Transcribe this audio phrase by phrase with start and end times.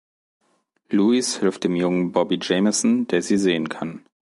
[0.89, 4.03] Lewis hilft dem Jungen Bobby Jameson, der sie sehen kann.